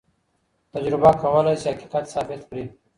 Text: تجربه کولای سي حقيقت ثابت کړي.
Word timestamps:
تجربه 0.73 1.11
کولای 1.21 1.57
سي 1.61 1.69
حقيقت 1.73 2.05
ثابت 2.13 2.41
کړي. 2.49 2.65